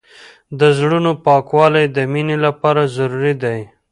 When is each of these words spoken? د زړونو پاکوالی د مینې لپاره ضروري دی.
د 0.59 0.61
زړونو 0.77 1.11
پاکوالی 1.25 1.85
د 1.95 1.97
مینې 2.11 2.37
لپاره 2.45 2.81
ضروري 2.95 3.33
دی. 3.43 3.59